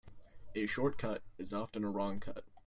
A 0.55 0.65
short 0.65 0.97
cut 0.97 1.21
is 1.37 1.53
often 1.53 1.83
a 1.83 1.89
wrong 1.91 2.19
cut. 2.19 2.43